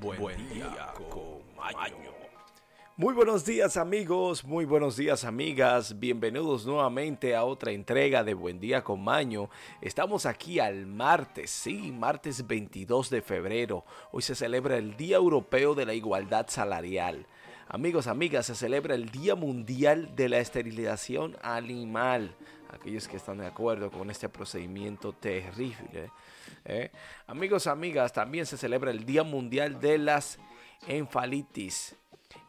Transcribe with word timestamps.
Buen, 0.00 0.48
día, 0.48 0.92
con 1.10 1.40
Maño. 1.56 2.12
Muy 2.96 3.14
buenos 3.14 3.44
días 3.44 3.76
amigos, 3.76 4.44
muy 4.44 4.64
buenos 4.64 4.96
días 4.96 5.24
amigas, 5.24 5.98
bienvenidos 5.98 6.66
nuevamente 6.66 7.34
a 7.34 7.44
otra 7.44 7.72
entrega 7.72 8.24
de 8.24 8.34
Buen 8.34 8.58
Día 8.58 8.82
con 8.82 9.02
Maño. 9.02 9.48
Estamos 9.80 10.26
aquí 10.26 10.60
al 10.60 10.86
martes, 10.86 11.50
sí, 11.50 11.92
martes 11.92 12.46
22 12.46 13.10
de 13.10 13.22
febrero. 13.22 13.84
Hoy 14.12 14.22
se 14.22 14.34
celebra 14.34 14.76
el 14.76 14.96
Día 14.96 15.16
Europeo 15.16 15.74
de 15.74 15.86
la 15.86 15.94
Igualdad 15.94 16.46
Salarial. 16.48 17.26
Amigos, 17.68 18.06
amigas, 18.06 18.46
se 18.46 18.54
celebra 18.54 18.94
el 18.94 19.10
Día 19.10 19.34
Mundial 19.34 20.14
de 20.14 20.28
la 20.28 20.38
Esterilización 20.38 21.36
Animal. 21.42 22.34
Aquellos 22.70 23.08
que 23.08 23.16
están 23.16 23.38
de 23.38 23.46
acuerdo 23.46 23.90
con 23.90 24.10
este 24.10 24.28
procedimiento 24.28 25.12
terrible. 25.12 26.10
¿eh? 26.64 26.90
Amigos, 27.26 27.66
amigas, 27.66 28.12
también 28.12 28.46
se 28.46 28.56
celebra 28.56 28.90
el 28.90 29.04
Día 29.04 29.24
Mundial 29.24 29.80
de 29.80 29.98
las 29.98 30.38
Enfalitis 30.86 31.96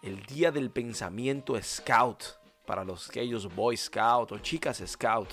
el 0.02 0.24
día 0.26 0.52
del 0.52 0.70
pensamiento 0.70 1.60
scout 1.62 2.24
para 2.66 2.84
los 2.84 3.10
aquellos 3.10 3.54
boy 3.54 3.76
scout 3.76 4.32
o 4.32 4.40
chicas 4.40 4.84
scout. 4.86 5.30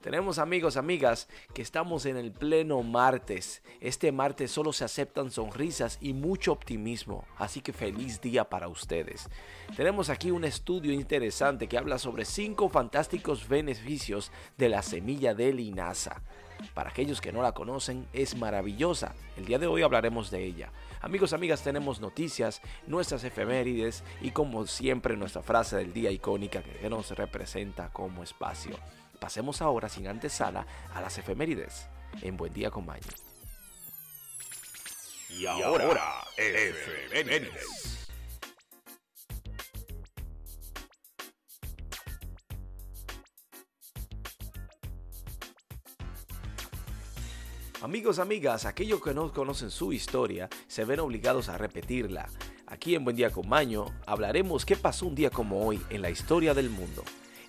Tenemos 0.00 0.38
amigos, 0.38 0.76
amigas, 0.76 1.28
que 1.52 1.62
estamos 1.62 2.06
en 2.06 2.16
el 2.16 2.30
pleno 2.30 2.82
martes. 2.82 3.62
Este 3.80 4.12
martes 4.12 4.50
solo 4.50 4.72
se 4.72 4.84
aceptan 4.84 5.30
sonrisas 5.30 5.98
y 6.00 6.12
mucho 6.12 6.52
optimismo, 6.52 7.24
así 7.38 7.60
que 7.60 7.72
feliz 7.72 8.20
día 8.20 8.48
para 8.48 8.68
ustedes. 8.68 9.28
Tenemos 9.76 10.08
aquí 10.10 10.30
un 10.30 10.44
estudio 10.44 10.92
interesante 10.92 11.66
que 11.66 11.78
habla 11.78 11.98
sobre 11.98 12.24
cinco 12.24 12.68
fantásticos 12.68 13.48
beneficios 13.48 14.30
de 14.56 14.68
la 14.68 14.82
semilla 14.82 15.34
de 15.34 15.52
linaza. 15.52 16.22
Para 16.74 16.90
aquellos 16.90 17.20
que 17.20 17.32
no 17.32 17.42
la 17.42 17.52
conocen, 17.52 18.06
es 18.12 18.36
maravillosa. 18.36 19.14
El 19.36 19.44
día 19.44 19.58
de 19.58 19.66
hoy 19.66 19.82
hablaremos 19.82 20.30
de 20.30 20.44
ella. 20.44 20.70
Amigos, 21.00 21.32
amigas, 21.32 21.62
tenemos 21.62 22.00
noticias, 22.00 22.62
nuestras 22.86 23.24
efemérides 23.24 24.04
y 24.20 24.30
como 24.30 24.66
siempre 24.66 25.16
nuestra 25.16 25.42
frase 25.42 25.76
del 25.76 25.92
día 25.92 26.10
icónica 26.10 26.62
que 26.62 26.88
nos 26.88 27.10
representa 27.10 27.92
como 27.92 28.22
espacio. 28.22 28.76
Pasemos 29.26 29.60
ahora 29.60 29.88
sin 29.88 30.06
antesala 30.06 30.64
a 30.94 31.00
las 31.00 31.18
efemérides 31.18 31.88
en 32.22 32.36
Buen 32.36 32.52
Día 32.52 32.70
con 32.70 32.86
Maño. 32.86 33.08
Y 35.28 35.46
ahora, 35.46 36.22
efemérides. 36.36 38.06
Amigos, 47.82 48.20
amigas, 48.20 48.64
aquellos 48.64 49.02
que 49.02 49.12
no 49.12 49.32
conocen 49.32 49.72
su 49.72 49.92
historia 49.92 50.48
se 50.68 50.84
ven 50.84 51.00
obligados 51.00 51.48
a 51.48 51.58
repetirla. 51.58 52.28
Aquí 52.68 52.94
en 52.94 53.02
Buen 53.02 53.16
Día 53.16 53.30
con 53.30 53.48
Maño 53.48 53.86
hablaremos 54.06 54.64
qué 54.64 54.76
pasó 54.76 55.04
un 55.04 55.16
día 55.16 55.30
como 55.30 55.66
hoy 55.66 55.82
en 55.90 56.02
la 56.02 56.10
historia 56.10 56.54
del 56.54 56.70
mundo. 56.70 57.02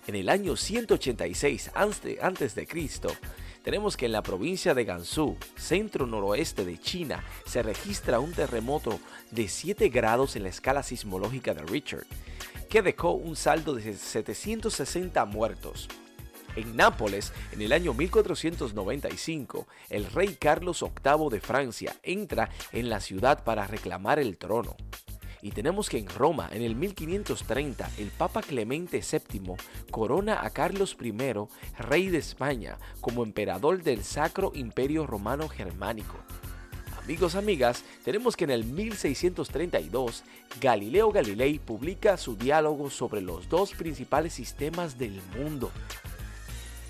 En 0.08 0.14
el 0.14 0.30
año 0.30 0.56
186 0.56 1.70
antes 1.74 2.54
de 2.54 2.66
Cristo, 2.66 3.14
tenemos 3.62 3.94
que 3.94 4.06
en 4.06 4.12
la 4.12 4.22
provincia 4.22 4.72
de 4.72 4.86
Gansu, 4.86 5.36
centro 5.54 6.06
noroeste 6.06 6.64
de 6.64 6.78
China, 6.78 7.22
se 7.44 7.62
registra 7.62 8.18
un 8.18 8.32
terremoto 8.32 9.00
de 9.30 9.48
7 9.48 9.90
grados 9.90 10.34
en 10.34 10.44
la 10.44 10.48
escala 10.48 10.82
sismológica 10.82 11.52
de 11.52 11.60
Richard, 11.60 12.06
que 12.70 12.80
dejó 12.80 13.10
un 13.10 13.36
saldo 13.36 13.74
de 13.74 13.92
760 13.92 15.26
muertos. 15.26 15.88
En 16.56 16.74
Nápoles, 16.74 17.34
en 17.52 17.60
el 17.60 17.74
año 17.74 17.92
1495, 17.92 19.66
el 19.90 20.06
rey 20.06 20.38
Carlos 20.40 20.82
VIII 20.82 21.28
de 21.28 21.40
Francia 21.40 21.94
entra 22.02 22.48
en 22.72 22.88
la 22.88 23.00
ciudad 23.00 23.44
para 23.44 23.66
reclamar 23.66 24.18
el 24.18 24.38
trono. 24.38 24.74
Y 25.42 25.52
tenemos 25.52 25.88
que 25.88 25.98
en 25.98 26.08
Roma, 26.08 26.48
en 26.52 26.62
el 26.62 26.74
1530, 26.74 27.90
el 27.98 28.08
Papa 28.08 28.42
Clemente 28.42 29.00
VII 29.00 29.54
corona 29.90 30.44
a 30.44 30.50
Carlos 30.50 30.96
I, 31.00 31.12
rey 31.78 32.08
de 32.08 32.18
España, 32.18 32.78
como 33.00 33.22
emperador 33.22 33.82
del 33.82 34.02
Sacro 34.02 34.52
Imperio 34.54 35.06
Romano 35.06 35.48
Germánico. 35.48 36.16
Amigos, 37.02 37.36
amigas, 37.36 37.84
tenemos 38.04 38.36
que 38.36 38.44
en 38.44 38.50
el 38.50 38.64
1632 38.64 40.24
Galileo 40.60 41.10
Galilei 41.10 41.58
publica 41.58 42.16
su 42.18 42.36
diálogo 42.36 42.90
sobre 42.90 43.22
los 43.22 43.48
dos 43.48 43.72
principales 43.72 44.34
sistemas 44.34 44.98
del 44.98 45.20
mundo, 45.36 45.70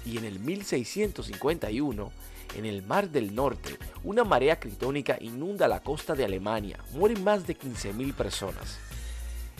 y 0.04 0.16
en 0.16 0.24
el 0.24 0.38
1651, 0.40 2.10
en 2.54 2.66
el 2.66 2.82
Mar 2.82 3.10
del 3.10 3.34
Norte, 3.34 3.78
una 4.04 4.24
marea 4.24 4.58
critónica 4.58 5.16
inunda 5.20 5.68
la 5.68 5.82
costa 5.82 6.14
de 6.14 6.24
Alemania, 6.24 6.78
mueren 6.92 7.22
más 7.24 7.46
de 7.46 7.56
15.000 7.56 8.14
personas. 8.14 8.78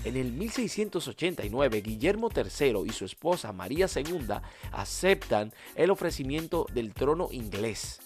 En 0.04 0.16
el 0.16 0.32
1689, 0.32 1.80
Guillermo 1.80 2.30
III 2.34 2.84
y 2.86 2.90
su 2.90 3.04
esposa 3.04 3.52
María 3.52 3.86
II 3.94 4.26
aceptan 4.72 5.52
el 5.74 5.90
ofrecimiento 5.90 6.66
del 6.72 6.94
trono 6.94 7.28
inglés. 7.32 8.00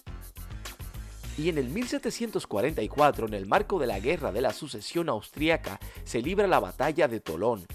Y 1.39 1.49
en 1.49 1.59
el 1.59 1.69
1744, 1.69 3.27
en 3.27 3.35
el 3.35 3.47
marco 3.47 3.79
de 3.79 3.87
la 3.87 4.01
Guerra 4.01 4.33
de 4.33 4.41
la 4.41 4.53
Sucesión 4.53 5.09
Austriaca, 5.09 5.79
se 6.05 6.21
libra 6.21 6.47
la 6.47 6.61
batalla 6.61 7.09
de 7.09 7.21
Tolón, 7.21 7.67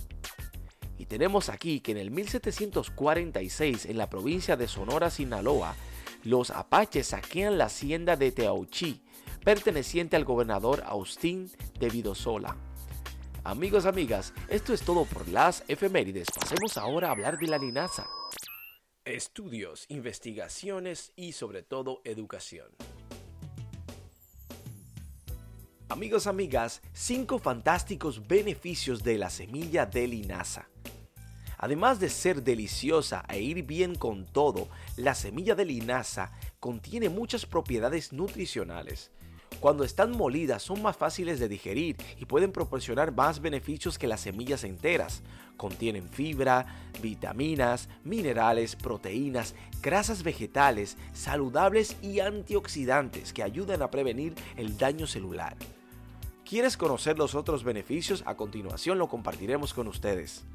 y 1.00 1.06
tenemos 1.06 1.50
aquí 1.50 1.80
que 1.80 1.92
en 1.92 1.98
el 1.98 2.12
1746 2.12 3.86
en 3.86 3.98
la 3.98 4.10
provincia 4.10 4.58
de 4.58 4.68
Sonora, 4.68 5.10
Sinaloa, 5.10 5.76
los 6.24 6.50
apaches 6.52 7.08
saquean 7.08 7.58
la 7.58 7.66
hacienda 7.66 8.16
de 8.16 8.32
Teauchi, 8.32 9.02
perteneciente 9.44 10.16
al 10.16 10.26
gobernador 10.26 10.84
Austin 10.86 11.52
de 11.80 11.90
Vidosola. 11.90 12.56
Amigos, 13.44 13.86
amigas, 13.86 14.34
esto 14.50 14.74
es 14.74 14.82
todo 14.82 15.06
por 15.06 15.28
las 15.30 15.64
efemérides. 15.70 16.28
Pasemos 16.38 16.78
ahora 16.78 17.08
a 17.08 17.12
hablar 17.12 17.38
de 17.38 17.48
la 17.48 17.58
linaza. 17.58 18.06
Estudios, 19.06 19.86
investigaciones 19.88 21.14
y 21.16 21.32
sobre 21.32 21.64
todo 21.64 22.02
educación. 22.04 22.68
Amigos, 25.88 26.28
amigas, 26.28 26.82
5 26.92 27.40
fantásticos 27.40 28.28
beneficios 28.28 29.02
de 29.02 29.18
la 29.18 29.30
semilla 29.30 29.86
de 29.86 30.10
linaza. 30.10 30.68
Además 31.58 32.00
de 32.00 32.10
ser 32.10 32.44
deliciosa 32.44 33.24
e 33.28 33.42
ir 33.42 33.64
bien 33.64 33.96
con 33.96 34.26
todo, 34.26 34.68
la 34.96 35.16
semilla 35.16 35.56
de 35.56 35.66
linaza 35.66 36.32
contiene 36.60 37.10
muchas 37.10 37.46
propiedades 37.46 38.14
nutricionales. 38.14 39.12
Cuando 39.60 39.84
están 39.84 40.12
molidas 40.12 40.62
son 40.62 40.84
más 40.84 40.96
fáciles 40.96 41.40
de 41.40 41.48
digerir 41.48 41.98
y 42.20 42.26
pueden 42.26 42.52
proporcionar 42.52 43.12
más 43.12 43.42
beneficios 43.42 43.98
que 43.98 44.08
las 44.08 44.22
semillas 44.22 44.64
enteras. 44.64 45.24
Contienen 45.56 46.08
fibra, 46.10 46.92
vitaminas, 47.02 47.90
minerales, 48.04 48.76
proteínas, 48.76 49.56
grasas 49.82 50.22
vegetales, 50.22 50.96
saludables 51.14 51.96
y 52.04 52.20
antioxidantes 52.20 53.34
que 53.34 53.42
ayudan 53.42 53.82
a 53.82 53.90
prevenir 53.90 54.36
el 54.58 54.78
daño 54.78 55.08
celular. 55.08 55.56
¿Quieres 56.46 56.78
conocer 56.78 57.18
los 57.18 57.34
otros 57.34 57.64
beneficios? 57.64 58.22
A 58.28 58.36
continuación 58.36 59.00
lo 59.00 59.08
compartiremos 59.08 59.74
con 59.74 59.88
ustedes 59.88 60.46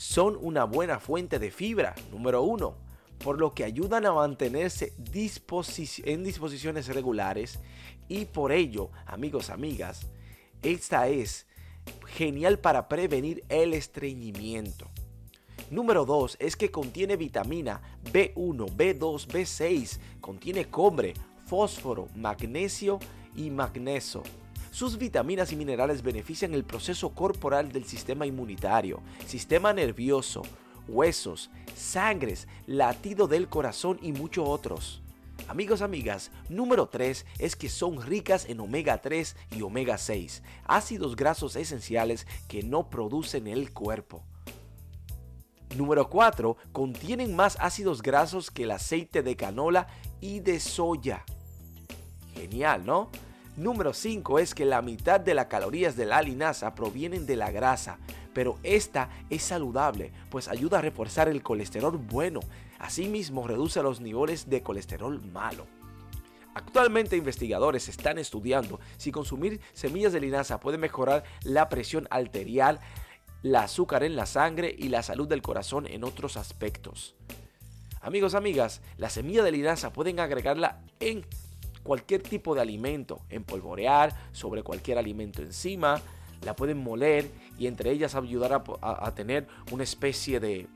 son 0.00 0.38
una 0.40 0.64
buena 0.64 0.98
fuente 0.98 1.38
de 1.38 1.50
fibra, 1.50 1.94
número 2.10 2.42
uno, 2.42 2.74
por 3.22 3.38
lo 3.38 3.52
que 3.52 3.64
ayudan 3.64 4.06
a 4.06 4.14
mantenerse 4.14 4.94
en 4.96 6.24
disposiciones 6.24 6.86
regulares 6.86 7.58
y 8.08 8.24
por 8.24 8.50
ello, 8.50 8.88
amigos, 9.04 9.50
amigas, 9.50 10.06
esta 10.62 11.06
es 11.08 11.46
genial 12.06 12.58
para 12.60 12.88
prevenir 12.88 13.44
el 13.50 13.74
estreñimiento. 13.74 14.88
Número 15.70 16.06
2 16.06 16.38
es 16.40 16.56
que 16.56 16.70
contiene 16.70 17.16
vitamina 17.16 17.82
B1, 18.10 18.74
B2, 18.74 19.26
B6, 19.26 19.98
contiene 20.22 20.70
cobre, 20.70 21.12
fósforo, 21.44 22.08
magnesio 22.16 23.00
y 23.36 23.50
magnesio 23.50 24.22
sus 24.70 24.98
vitaminas 24.98 25.52
y 25.52 25.56
minerales 25.56 26.02
benefician 26.02 26.54
el 26.54 26.64
proceso 26.64 27.10
corporal 27.10 27.72
del 27.72 27.84
sistema 27.84 28.26
inmunitario, 28.26 29.02
sistema 29.26 29.72
nervioso, 29.72 30.42
huesos, 30.88 31.50
sangres, 31.74 32.46
latido 32.66 33.26
del 33.26 33.48
corazón 33.48 33.98
y 34.00 34.12
muchos 34.12 34.48
otros. 34.48 35.02
Amigos, 35.48 35.82
amigas, 35.82 36.30
número 36.48 36.88
3 36.88 37.26
es 37.38 37.56
que 37.56 37.68
son 37.68 38.00
ricas 38.00 38.48
en 38.48 38.60
omega 38.60 39.00
3 39.00 39.36
y 39.56 39.62
omega 39.62 39.98
6, 39.98 40.42
ácidos 40.64 41.16
grasos 41.16 41.56
esenciales 41.56 42.26
que 42.46 42.62
no 42.62 42.88
producen 42.90 43.48
el 43.48 43.72
cuerpo. 43.72 44.22
Número 45.76 46.08
4. 46.08 46.56
Contienen 46.72 47.34
más 47.34 47.56
ácidos 47.60 48.02
grasos 48.02 48.50
que 48.50 48.64
el 48.64 48.72
aceite 48.72 49.22
de 49.22 49.36
canola 49.36 49.86
y 50.20 50.40
de 50.40 50.58
soya. 50.58 51.24
Genial, 52.34 52.84
¿no? 52.84 53.10
Número 53.60 53.92
5 53.92 54.38
es 54.38 54.54
que 54.54 54.64
la 54.64 54.80
mitad 54.80 55.20
de 55.20 55.34
las 55.34 55.44
calorías 55.44 55.94
de 55.94 56.06
la 56.06 56.22
linaza 56.22 56.74
provienen 56.74 57.26
de 57.26 57.36
la 57.36 57.50
grasa, 57.50 57.98
pero 58.32 58.58
esta 58.62 59.10
es 59.28 59.42
saludable, 59.42 60.12
pues 60.30 60.48
ayuda 60.48 60.78
a 60.78 60.80
reforzar 60.80 61.28
el 61.28 61.42
colesterol 61.42 61.98
bueno, 61.98 62.40
asimismo 62.78 63.46
reduce 63.46 63.82
los 63.82 64.00
niveles 64.00 64.48
de 64.48 64.62
colesterol 64.62 65.20
malo. 65.26 65.66
Actualmente 66.54 67.18
investigadores 67.18 67.90
están 67.90 68.16
estudiando 68.16 68.80
si 68.96 69.12
consumir 69.12 69.60
semillas 69.74 70.14
de 70.14 70.20
linaza 70.20 70.58
puede 70.58 70.78
mejorar 70.78 71.24
la 71.42 71.68
presión 71.68 72.08
arterial, 72.10 72.80
el 73.42 73.54
azúcar 73.56 74.04
en 74.04 74.16
la 74.16 74.24
sangre 74.24 74.74
y 74.74 74.88
la 74.88 75.02
salud 75.02 75.28
del 75.28 75.42
corazón 75.42 75.86
en 75.86 76.04
otros 76.04 76.38
aspectos. 76.38 77.14
Amigos, 78.00 78.34
amigas, 78.34 78.80
la 78.96 79.10
semilla 79.10 79.42
de 79.42 79.52
linaza 79.52 79.92
pueden 79.92 80.18
agregarla 80.18 80.80
en 80.98 81.26
cualquier 81.82 82.22
tipo 82.22 82.54
de 82.54 82.60
alimento, 82.60 83.20
empolvorear 83.28 84.14
sobre 84.32 84.62
cualquier 84.62 84.98
alimento 84.98 85.42
encima, 85.42 86.00
la 86.44 86.56
pueden 86.56 86.78
moler 86.78 87.30
y 87.58 87.66
entre 87.66 87.90
ellas 87.90 88.14
ayudar 88.14 88.62
a, 88.80 89.14
tener 89.14 89.46
una 89.70 89.84
especie 89.84 90.40
de 90.40 90.66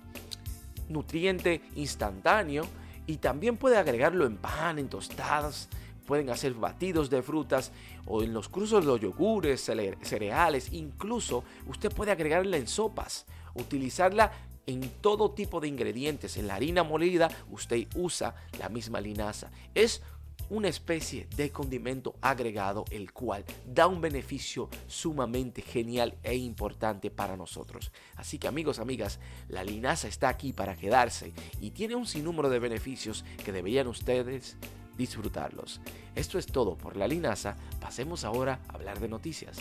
nutriente 0.88 1.62
instantáneo 1.76 2.66
y 3.06 3.16
también 3.16 3.56
puede 3.56 3.76
agregarlo 3.76 4.26
en 4.26 4.36
pan, 4.36 4.78
en 4.78 4.88
tostadas, 4.88 5.68
pueden 6.06 6.28
hacer 6.28 6.52
batidos 6.54 7.08
de 7.08 7.22
frutas 7.22 7.72
o 8.06 8.22
en 8.22 8.34
los 8.34 8.48
cruzos 8.48 8.84
de 8.84 8.90
los 8.90 9.00
yogures, 9.00 9.60
cereales, 10.02 10.72
incluso 10.72 11.44
usted 11.66 11.90
puede 11.90 12.12
agregarla 12.12 12.58
en 12.58 12.66
sopas, 12.66 13.24
utilizarla 13.54 14.32
en 14.66 14.80
todo 15.00 15.32
tipo 15.32 15.60
de 15.60 15.68
ingredientes. 15.68 16.36
En 16.36 16.46
la 16.46 16.54
harina 16.54 16.82
molida 16.82 17.30
usted 17.50 17.86
usa 17.94 18.34
la 18.58 18.68
misma 18.68 19.00
linaza. 19.00 19.50
Es 19.74 20.02
una 20.50 20.68
especie 20.68 21.26
de 21.36 21.50
condimento 21.50 22.14
agregado 22.20 22.84
el 22.90 23.12
cual 23.12 23.44
da 23.66 23.86
un 23.86 24.00
beneficio 24.00 24.68
sumamente 24.86 25.62
genial 25.62 26.16
e 26.22 26.36
importante 26.36 27.10
para 27.10 27.36
nosotros. 27.36 27.92
Así 28.16 28.38
que 28.38 28.48
amigos, 28.48 28.78
amigas, 28.78 29.20
la 29.48 29.64
linaza 29.64 30.08
está 30.08 30.28
aquí 30.28 30.52
para 30.52 30.76
quedarse 30.76 31.32
y 31.60 31.70
tiene 31.70 31.94
un 31.94 32.06
sinnúmero 32.06 32.48
de 32.48 32.58
beneficios 32.58 33.24
que 33.44 33.52
deberían 33.52 33.86
ustedes 33.86 34.56
disfrutarlos. 34.96 35.80
Esto 36.14 36.38
es 36.38 36.46
todo 36.46 36.76
por 36.76 36.96
la 36.96 37.08
linaza, 37.08 37.56
pasemos 37.80 38.24
ahora 38.24 38.60
a 38.68 38.74
hablar 38.74 39.00
de 39.00 39.08
noticias. 39.08 39.58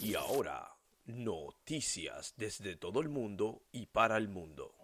Y 0.00 0.14
ahora, 0.14 0.76
noticias 1.06 2.34
desde 2.36 2.76
todo 2.76 3.00
el 3.00 3.08
mundo 3.08 3.62
y 3.72 3.86
para 3.86 4.16
el 4.16 4.28
mundo. 4.28 4.83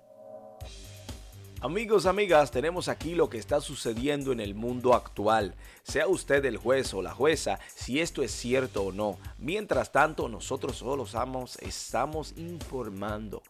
Amigos, 1.62 2.06
amigas, 2.06 2.50
tenemos 2.50 2.88
aquí 2.88 3.14
lo 3.14 3.28
que 3.28 3.36
está 3.36 3.60
sucediendo 3.60 4.32
en 4.32 4.40
el 4.40 4.54
mundo 4.54 4.94
actual. 4.94 5.54
Sea 5.82 6.08
usted 6.08 6.42
el 6.46 6.56
juez 6.56 6.94
o 6.94 7.02
la 7.02 7.12
jueza, 7.12 7.60
si 7.74 8.00
esto 8.00 8.22
es 8.22 8.30
cierto 8.30 8.84
o 8.84 8.92
no. 8.92 9.18
Mientras 9.36 9.92
tanto, 9.92 10.26
nosotros 10.30 10.78
solo 10.78 11.04
estamos, 11.04 11.58
estamos 11.58 12.32
informando. 12.38 13.42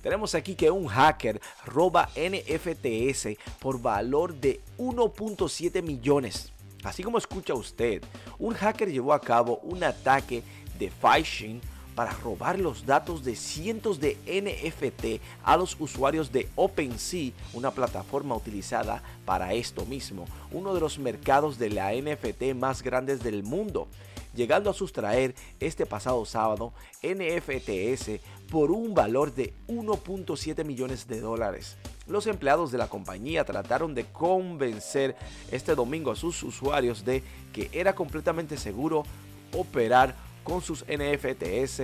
Tenemos 0.00 0.36
aquí 0.36 0.54
que 0.54 0.70
un 0.70 0.86
hacker 0.86 1.40
roba 1.64 2.08
NFTs 2.14 3.36
por 3.58 3.82
valor 3.82 4.36
de 4.36 4.60
1.7 4.78 5.82
millones. 5.82 6.52
Así 6.84 7.02
como 7.02 7.18
escucha 7.18 7.54
usted, 7.54 8.00
un 8.38 8.54
hacker 8.54 8.92
llevó 8.92 9.12
a 9.12 9.20
cabo 9.20 9.58
un 9.64 9.82
ataque 9.82 10.44
de 10.78 10.88
phishing 10.88 11.60
para 11.96 12.12
robar 12.12 12.60
los 12.60 12.84
datos 12.84 13.24
de 13.24 13.34
cientos 13.34 13.98
de 13.98 14.18
NFT 14.26 15.20
a 15.42 15.56
los 15.56 15.76
usuarios 15.80 16.30
de 16.30 16.46
OpenSea, 16.54 17.32
una 17.54 17.70
plataforma 17.70 18.36
utilizada 18.36 19.02
para 19.24 19.54
esto 19.54 19.86
mismo, 19.86 20.26
uno 20.52 20.74
de 20.74 20.80
los 20.80 20.98
mercados 20.98 21.58
de 21.58 21.70
la 21.70 21.92
NFT 21.92 22.54
más 22.54 22.82
grandes 22.82 23.22
del 23.22 23.42
mundo, 23.42 23.88
llegando 24.34 24.68
a 24.68 24.74
sustraer 24.74 25.34
este 25.58 25.86
pasado 25.86 26.26
sábado 26.26 26.74
NFTs 27.02 28.20
por 28.50 28.70
un 28.70 28.92
valor 28.94 29.34
de 29.34 29.54
1.7 29.66 30.64
millones 30.66 31.08
de 31.08 31.20
dólares. 31.20 31.78
Los 32.06 32.26
empleados 32.26 32.70
de 32.70 32.78
la 32.78 32.88
compañía 32.88 33.44
trataron 33.44 33.94
de 33.94 34.04
convencer 34.04 35.16
este 35.50 35.74
domingo 35.74 36.10
a 36.10 36.16
sus 36.16 36.42
usuarios 36.42 37.06
de 37.06 37.22
que 37.54 37.70
era 37.72 37.94
completamente 37.94 38.58
seguro 38.58 39.04
operar 39.52 40.25
con 40.46 40.62
sus 40.62 40.84
NFTs 40.84 41.80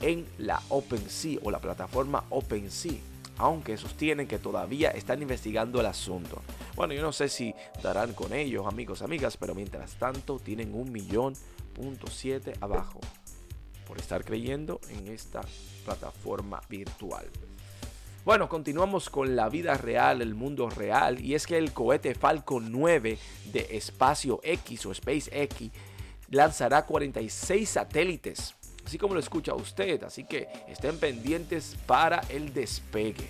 en 0.00 0.26
la 0.38 0.62
OpenSea 0.68 1.40
o 1.42 1.50
la 1.50 1.58
plataforma 1.58 2.22
OpenSea, 2.30 3.00
aunque 3.36 3.76
sostienen 3.76 4.28
que 4.28 4.38
todavía 4.38 4.90
están 4.90 5.22
investigando 5.22 5.80
el 5.80 5.86
asunto. 5.86 6.40
Bueno, 6.76 6.94
yo 6.94 7.02
no 7.02 7.12
sé 7.12 7.28
si 7.28 7.52
darán 7.82 8.12
con 8.12 8.32
ellos, 8.32 8.64
amigos, 8.64 9.02
amigas, 9.02 9.36
pero 9.36 9.56
mientras 9.56 9.96
tanto 9.96 10.38
tienen 10.38 10.72
un 10.74 10.92
millón 10.92 11.34
punto 11.74 12.06
siete 12.06 12.52
abajo 12.60 13.00
por 13.88 13.98
estar 13.98 14.24
creyendo 14.24 14.80
en 14.88 15.08
esta 15.08 15.40
plataforma 15.84 16.60
virtual. 16.68 17.26
Bueno, 18.24 18.48
continuamos 18.48 19.10
con 19.10 19.34
la 19.34 19.48
vida 19.48 19.74
real, 19.74 20.22
el 20.22 20.36
mundo 20.36 20.70
real, 20.70 21.20
y 21.20 21.34
es 21.34 21.46
que 21.46 21.58
el 21.58 21.72
cohete 21.72 22.14
Falcon 22.14 22.70
9 22.70 23.18
de 23.52 23.68
Espacio 23.72 24.40
X 24.44 24.86
o 24.86 24.94
SpaceX 24.94 25.70
lanzará 26.30 26.84
46 26.86 27.68
satélites, 27.68 28.54
así 28.84 28.98
como 28.98 29.14
lo 29.14 29.20
escucha 29.20 29.54
usted, 29.54 30.02
así 30.04 30.24
que 30.24 30.48
estén 30.68 30.98
pendientes 30.98 31.76
para 31.86 32.20
el 32.28 32.52
despegue. 32.52 33.28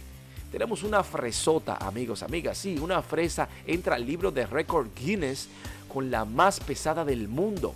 Tenemos 0.51 0.83
una 0.83 1.03
fresota, 1.03 1.77
amigos, 1.77 2.23
amigas, 2.23 2.59
sí, 2.59 2.79
una 2.79 3.03
fresa 3.03 3.49
entra 3.67 3.97
al 3.97 4.07
libro 4.07 4.31
de 4.31 4.47
récord 4.47 4.89
Guinness 4.95 5.49
con 5.93 6.11
la 6.11 6.25
más 6.25 6.61
pesada 6.61 7.05
del 7.05 7.29
mundo. 7.29 7.75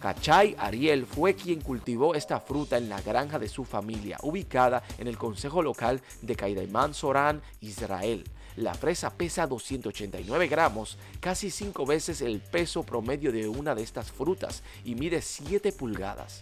Cachay 0.00 0.56
Ariel 0.58 1.04
fue 1.04 1.34
quien 1.34 1.60
cultivó 1.60 2.14
esta 2.14 2.40
fruta 2.40 2.78
en 2.78 2.88
la 2.88 3.00
granja 3.02 3.38
de 3.38 3.48
su 3.48 3.64
familia, 3.64 4.16
ubicada 4.22 4.82
en 4.98 5.06
el 5.06 5.18
consejo 5.18 5.62
local 5.62 6.00
de 6.22 6.36
Kaidaimán 6.36 6.94
Során, 6.94 7.42
Israel. 7.60 8.24
La 8.60 8.74
fresa 8.74 9.08
pesa 9.08 9.46
289 9.46 10.46
gramos, 10.46 10.98
casi 11.18 11.50
5 11.50 11.86
veces 11.86 12.20
el 12.20 12.40
peso 12.40 12.82
promedio 12.82 13.32
de 13.32 13.48
una 13.48 13.74
de 13.74 13.82
estas 13.82 14.12
frutas 14.12 14.62
y 14.84 14.94
mide 14.96 15.22
7 15.22 15.72
pulgadas. 15.72 16.40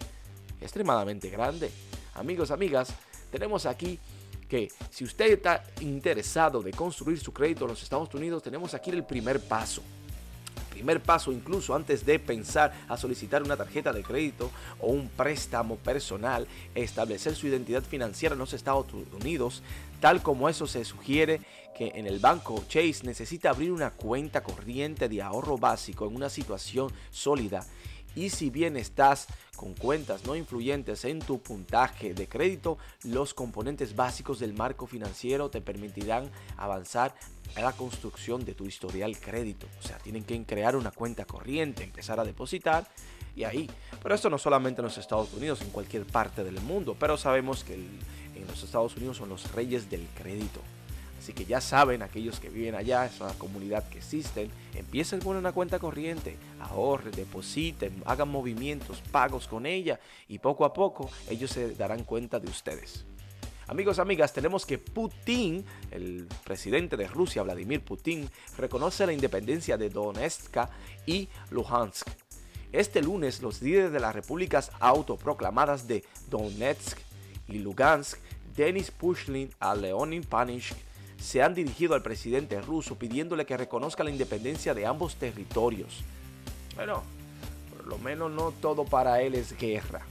Extremadamente 0.59 1.29
grande. 1.29 1.71
Amigos, 2.15 2.51
amigas, 2.51 2.89
tenemos 3.31 3.65
aquí 3.65 3.97
que 4.49 4.67
si 4.89 5.05
usted 5.05 5.31
está 5.31 5.63
interesado 5.79 6.61
de 6.61 6.71
construir 6.71 7.21
su 7.21 7.31
crédito 7.31 7.63
en 7.63 7.71
los 7.71 7.83
Estados 7.83 8.13
Unidos, 8.13 8.43
tenemos 8.43 8.73
aquí 8.73 8.89
el 8.89 9.05
primer 9.05 9.39
paso 9.39 9.81
primer 10.79 11.01
paso 11.01 11.33
incluso 11.33 11.75
antes 11.75 12.05
de 12.05 12.19
pensar 12.19 12.71
a 12.87 12.95
solicitar 12.95 13.43
una 13.43 13.57
tarjeta 13.57 13.91
de 13.91 14.01
crédito 14.01 14.49
o 14.79 14.87
un 14.87 15.09
préstamo 15.09 15.75
personal, 15.75 16.47
establecer 16.73 17.35
su 17.35 17.47
identidad 17.47 17.83
financiera 17.83 18.31
en 18.31 18.39
los 18.39 18.53
Estados 18.53 18.85
Unidos, 19.19 19.61
tal 19.99 20.21
como 20.21 20.47
eso 20.47 20.67
se 20.67 20.85
sugiere 20.85 21.41
que 21.77 21.91
en 21.95 22.07
el 22.07 22.19
banco 22.19 22.63
Chase 22.69 23.01
necesita 23.03 23.49
abrir 23.49 23.73
una 23.73 23.91
cuenta 23.91 24.41
corriente 24.41 25.09
de 25.09 25.21
ahorro 25.21 25.57
básico 25.57 26.07
en 26.07 26.15
una 26.15 26.29
situación 26.29 26.93
sólida 27.11 27.65
y 28.19 28.29
si 28.29 28.49
bien 28.49 28.75
estás 28.75 29.27
con 29.55 29.73
cuentas 29.73 30.25
no 30.25 30.35
influyentes 30.35 31.05
en 31.05 31.19
tu 31.19 31.41
puntaje 31.41 32.13
de 32.13 32.27
crédito, 32.27 32.77
los 33.05 33.33
componentes 33.33 33.95
básicos 33.95 34.39
del 34.39 34.53
marco 34.53 34.87
financiero 34.87 35.49
te 35.49 35.61
permitirán 35.61 36.29
avanzar 36.57 37.15
a 37.55 37.61
la 37.61 37.71
construcción 37.71 38.43
de 38.43 38.55
tu 38.55 38.65
historial 38.65 39.17
crédito. 39.17 39.67
O 39.79 39.87
sea, 39.87 39.97
tienen 39.99 40.25
que 40.25 40.43
crear 40.43 40.75
una 40.75 40.91
cuenta 40.91 41.23
corriente, 41.23 41.83
empezar 41.83 42.19
a 42.19 42.25
depositar 42.25 42.85
y 43.37 43.45
ahí. 43.45 43.69
Pero 44.03 44.15
esto 44.15 44.29
no 44.29 44.37
solamente 44.37 44.81
en 44.81 44.85
los 44.87 44.97
Estados 44.97 45.33
Unidos, 45.33 45.61
en 45.61 45.69
cualquier 45.69 46.05
parte 46.05 46.43
del 46.43 46.59
mundo, 46.59 46.97
pero 46.99 47.15
sabemos 47.15 47.63
que 47.63 47.75
en 47.75 48.47
los 48.47 48.61
Estados 48.63 48.97
Unidos 48.97 49.15
son 49.15 49.29
los 49.29 49.49
reyes 49.53 49.89
del 49.89 50.05
crédito. 50.17 50.59
Así 51.19 51.33
que 51.33 51.43
ya 51.43 51.59
saben, 51.59 52.01
aquellos 52.01 52.39
que 52.39 52.49
viven 52.49 52.75
allá, 52.75 53.05
esa 53.05 53.37
comunidad 53.37 53.87
que 53.89 53.97
existen, 53.97 54.49
empiecen 54.73 55.19
con 55.19 55.35
una 55.35 55.51
cuenta 55.51 55.77
corriente, 55.77 56.37
ahorren, 56.61 57.11
depositen, 57.11 58.01
hagan 58.05 58.29
movimientos, 58.29 59.01
pagos 59.11 59.45
con 59.45 59.65
ella 59.65 59.99
y 60.29 60.39
poco 60.39 60.63
a 60.63 60.71
poco 60.71 61.09
ellos 61.29 61.51
se 61.51 61.75
darán 61.75 62.05
cuenta 62.05 62.39
de 62.39 62.47
ustedes. 62.47 63.03
Amigos, 63.67 63.99
amigas, 63.99 64.31
tenemos 64.31 64.65
que 64.65 64.77
Putin, 64.77 65.65
el 65.91 66.25
presidente 66.45 66.95
de 66.95 67.07
Rusia, 67.07 67.43
Vladimir 67.43 67.81
Putin, 67.81 68.29
reconoce 68.57 69.05
la 69.05 69.11
independencia 69.11 69.77
de 69.77 69.89
Donetsk 69.89 70.55
y 71.05 71.27
Luhansk. 71.51 72.07
Este 72.71 73.01
lunes, 73.01 73.41
los 73.41 73.61
líderes 73.61 73.91
de 73.91 73.99
las 73.99 74.15
repúblicas 74.15 74.71
autoproclamadas 74.79 75.85
de 75.85 76.05
Donetsk 76.29 76.97
y 77.49 77.59
Lugansk, 77.59 78.17
Denis 78.55 78.89
Pushlin 78.89 79.49
a 79.59 79.75
Leonin 79.75 80.23
Panishk, 80.23 80.75
se 81.19 81.43
han 81.43 81.53
dirigido 81.53 81.93
al 81.93 82.01
presidente 82.01 82.61
ruso 82.61 82.95
pidiéndole 82.95 83.45
que 83.45 83.57
reconozca 83.57 84.03
la 84.03 84.09
independencia 84.09 84.73
de 84.73 84.85
ambos 84.85 85.15
territorios. 85.15 86.03
Bueno, 86.75 87.03
por 87.75 87.85
lo 87.87 87.97
menos 87.97 88.31
no 88.31 88.51
todo 88.51 88.85
para 88.85 89.21
él 89.21 89.35
es 89.35 89.57
guerra. 89.57 90.01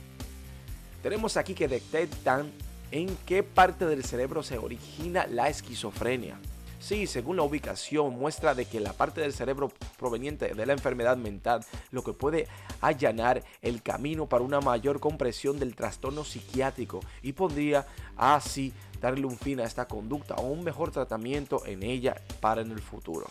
Tenemos 1.02 1.36
aquí 1.36 1.54
que 1.54 1.68
detectan 1.68 2.50
en 2.90 3.16
qué 3.26 3.42
parte 3.42 3.86
del 3.86 4.04
cerebro 4.04 4.42
se 4.42 4.58
origina 4.58 5.26
la 5.26 5.48
esquizofrenia. 5.48 6.38
Sí, 6.80 7.08
según 7.08 7.36
la 7.36 7.42
ubicación, 7.42 8.16
muestra 8.18 8.54
de 8.54 8.64
que 8.64 8.78
la 8.78 8.92
parte 8.92 9.20
del 9.20 9.32
cerebro 9.32 9.72
proveniente 9.98 10.54
de 10.54 10.66
la 10.66 10.72
enfermedad 10.72 11.16
mental 11.16 11.64
lo 11.90 12.04
que 12.04 12.12
puede 12.12 12.46
allanar 12.80 13.42
el 13.62 13.82
camino 13.82 14.26
para 14.26 14.44
una 14.44 14.60
mayor 14.60 15.00
compresión 15.00 15.58
del 15.58 15.74
trastorno 15.74 16.22
psiquiátrico 16.22 17.00
y 17.20 17.32
podría 17.32 17.84
así 18.16 18.72
darle 19.00 19.26
un 19.26 19.36
fin 19.36 19.58
a 19.60 19.64
esta 19.64 19.88
conducta 19.88 20.34
o 20.36 20.42
un 20.42 20.62
mejor 20.62 20.92
tratamiento 20.92 21.66
en 21.66 21.82
ella 21.82 22.16
para 22.40 22.60
en 22.62 22.70
el 22.70 22.80
futuro. 22.80 23.26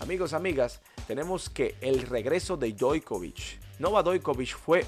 Amigos, 0.00 0.32
amigas, 0.32 0.80
tenemos 1.06 1.48
que 1.48 1.76
el 1.80 2.02
regreso 2.02 2.56
de 2.56 2.72
Djokovic. 2.72 3.60
Nova 3.78 4.02
Djokovic 4.02 4.56
fue 4.56 4.84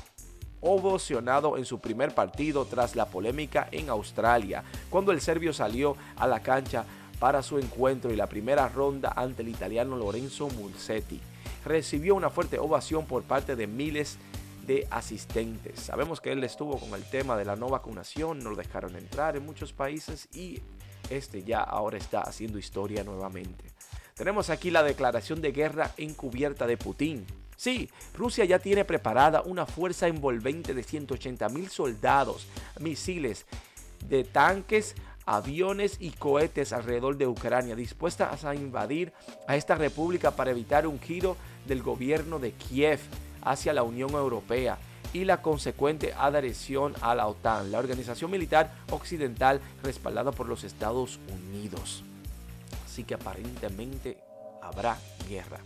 ovacionado 0.61 1.57
en 1.57 1.65
su 1.65 1.81
primer 1.81 2.15
partido 2.15 2.65
tras 2.65 2.95
la 2.95 3.07
polémica 3.07 3.69
en 3.73 3.89
Australia, 3.89 4.63
cuando 4.91 5.13
el 5.13 5.21
serbio 5.21 5.53
salió 5.53 5.97
a 6.17 6.27
la 6.27 6.41
cancha 6.41 6.85
para 7.21 7.43
su 7.43 7.59
encuentro 7.59 8.13
y 8.13 8.17
la 8.17 8.27
primera 8.27 8.69
ronda 8.69 9.13
ante 9.15 9.43
el 9.43 9.49
italiano 9.49 9.97
Lorenzo 9.97 10.49
Mulsetti. 10.49 11.21
Recibió 11.65 12.15
una 12.15 12.31
fuerte 12.31 12.59
ovación 12.59 13.05
por 13.05 13.23
parte 13.23 13.55
de 13.55 13.67
miles 13.67 14.19
de 14.67 14.89
asistentes. 14.91 15.79
Sabemos 15.79 16.21
que 16.21 16.33
él 16.33 16.43
estuvo 16.43 16.79
con 16.81 16.95
el 16.95 17.05
tema 17.05 17.37
de 17.37 17.45
la 17.45 17.57
no 17.57 17.69
vacunación, 17.69 18.39
no 18.39 18.51
lo 18.51 18.57
dejaron 18.57 18.97
entrar 18.97 19.37
en 19.37 19.45
muchos 19.45 19.73
países 19.75 20.29
y 20.35 20.61
este 21.11 21.45
ya 21.45 21.61
ahora 21.61 21.99
está 21.99 22.23
haciendo 22.23 22.59
historia 22.59 23.05
nuevamente. 23.05 23.65
Tenemos 24.15 24.49
aquí 24.49 24.71
la 24.71 24.83
declaración 24.83 25.43
de 25.43 25.53
guerra 25.53 25.93
encubierta 25.99 26.67
de 26.67 26.79
Putin. 26.79 27.27
Sí, 27.57 27.91
Rusia 28.15 28.47
ya 28.47 28.59
tiene 28.59 28.87
preparada 28.87 29.43
una 29.43 29.67
fuerza 29.67 30.09
envolvente 30.09 30.73
de 30.73 30.83
180 30.83 31.49
mil 31.51 31.69
soldados, 31.69 32.47
misiles, 32.79 33.45
de 34.09 34.25
tanques, 34.25 34.95
aviones 35.31 35.97
y 36.01 36.11
cohetes 36.11 36.73
alrededor 36.73 37.17
de 37.17 37.29
Ucrania, 37.29 37.77
dispuestas 37.77 38.45
a 38.45 38.53
invadir 38.57 39.13
a 39.47 39.55
esta 39.55 39.77
república 39.77 40.33
para 40.33 40.51
evitar 40.51 40.89
un 40.89 40.99
giro 40.99 41.37
del 41.67 41.85
gobierno 41.85 42.41
de 42.41 42.51
Kiev 42.51 42.99
hacia 43.41 43.73
la 43.73 43.85
Unión 43.85 44.11
Europea 44.11 44.79
y 45.13 45.25
la 45.25 45.41
consecuente 45.41 46.15
adhesión 46.15 46.95
a 47.01 47.15
la 47.15 47.29
OTAN, 47.29 47.71
la 47.71 47.79
organización 47.79 48.33
militar 48.33 48.73
occidental 48.91 49.61
respaldada 49.85 50.33
por 50.33 50.49
los 50.49 50.65
Estados 50.65 51.21
Unidos. 51.33 52.03
Así 52.85 53.05
que 53.05 53.15
aparentemente 53.15 54.19
habrá 54.61 54.99
guerra. 55.29 55.61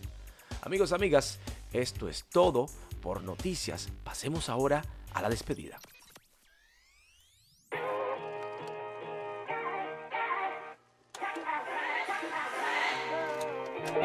Amigos, 0.61 0.91
amigas, 0.91 1.39
esto 1.73 2.07
es 2.07 2.25
todo 2.25 2.67
por 3.01 3.23
noticias. 3.23 3.89
Pasemos 4.03 4.47
ahora 4.47 4.83
a 5.15 5.23
la 5.23 5.29
despedida. 5.29 5.79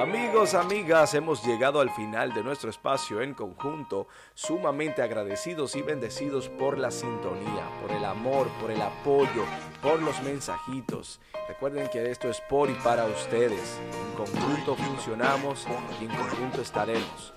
Amigos, 0.01 0.55
amigas, 0.55 1.13
hemos 1.13 1.45
llegado 1.45 1.79
al 1.79 1.91
final 1.91 2.33
de 2.33 2.43
nuestro 2.43 2.71
espacio 2.71 3.21
en 3.21 3.35
conjunto, 3.35 4.09
sumamente 4.33 5.03
agradecidos 5.03 5.77
y 5.77 5.83
bendecidos 5.83 6.49
por 6.49 6.79
la 6.79 6.91
sintonía, 6.91 7.69
por 7.83 7.93
el 7.93 8.07
amor, 8.07 8.49
por 8.63 8.71
el 8.71 8.81
apoyo, 8.81 9.45
por 9.83 10.01
los 10.01 10.23
mensajitos. 10.23 11.21
Recuerden 11.49 11.91
que 11.91 12.11
esto 12.11 12.31
es 12.31 12.41
por 12.49 12.71
y 12.71 12.75
para 12.77 13.05
ustedes. 13.05 13.79
En 13.93 14.17
conjunto 14.17 14.75
funcionamos 14.75 15.67
y 16.01 16.07
en 16.07 16.17
conjunto 16.17 16.63
estaremos. 16.63 17.35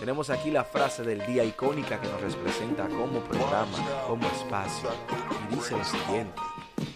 Tenemos 0.00 0.30
aquí 0.30 0.50
la 0.50 0.64
frase 0.64 1.02
del 1.02 1.26
día 1.26 1.44
icónica 1.44 2.00
que 2.00 2.08
nos 2.08 2.22
representa 2.22 2.88
como 2.88 3.20
programa, 3.20 3.76
como 4.06 4.26
espacio. 4.28 4.88
Y 5.50 5.56
dice 5.56 5.76
lo 5.76 5.84
siguiente. 5.84 6.40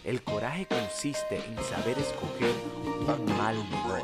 El 0.04 0.22
coraje 0.22 0.66
consiste 0.66 1.44
en 1.44 1.62
saber 1.64 1.98
escoger 1.98 2.54
un 2.82 3.36
mal 3.36 3.56
menor, 3.56 4.02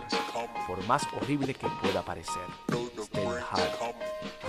por 0.68 0.86
más 0.86 1.08
horrible 1.16 1.54
que 1.54 1.66
pueda 1.82 2.02
parecer. 2.02 2.42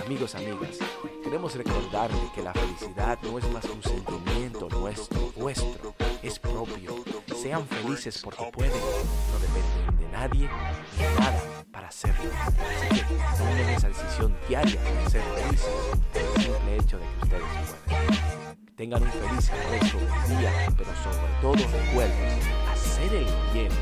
Amigos, 0.04 0.34
amigas, 0.34 0.78
queremos 1.24 1.54
recordarle 1.54 2.30
que 2.34 2.42
la 2.42 2.52
felicidad 2.52 3.18
no 3.22 3.38
es 3.38 3.50
más 3.50 3.64
un 3.64 3.82
sentimiento 3.82 4.68
nuestro, 4.68 5.32
vuestro, 5.34 5.94
es 6.22 6.38
propio. 6.38 6.96
Sean 7.34 7.66
felices 7.66 8.20
porque 8.22 8.44
pueden, 8.52 8.72
no 8.72 9.38
dependen 9.38 9.98
de 9.98 10.08
nadie 10.12 10.50
ni 10.98 11.18
nada 11.18 11.42
para 11.72 11.88
hacerlo. 11.88 12.30
Así 12.38 12.96
que 12.96 13.04
tomen 13.38 13.68
esa 13.70 13.88
decisión 13.88 14.36
diaria 14.46 14.80
de 14.82 15.10
ser 15.10 15.22
felices 15.22 15.70
por 16.12 16.22
el 16.22 16.42
simple 16.42 16.76
hecho 16.76 16.98
de 16.98 17.06
que 17.06 17.22
ustedes 17.22 17.44
pueden. 17.86 18.76
Tengan 18.76 19.02
un 19.02 19.10
feliz 19.10 19.50
resto 19.70 19.98
del 19.98 20.38
día, 20.38 20.52
pero 20.76 20.90
sobre 21.02 21.32
todo 21.40 21.78
recuerden 21.78 22.38
hacer 22.70 23.14
el 23.14 23.26
bien 23.54 23.72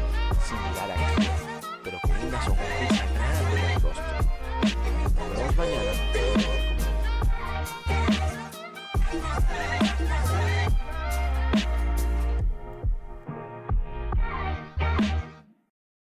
sin 0.45 0.57
mirar 0.71 0.91
a 0.93 1.48
pero 1.89 2.01
con 2.03 2.29
una 2.29 2.43
sonrisa 2.45 3.07
grande 3.15 3.61
en 3.61 3.71
el 3.71 3.81
rostro. 3.81 4.05
Mañana. 5.57 6.58